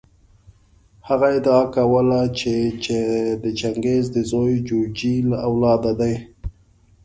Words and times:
هغه 1.07 1.27
ادعا 1.37 1.63
کوله 1.75 2.21
چې 2.39 2.97
د 3.43 3.45
چنګیز 3.59 4.05
د 4.15 4.17
زوی 4.31 4.53
جوجي 4.67 5.15
له 5.29 5.37
اولاده 5.47 5.91
دی. 6.01 6.15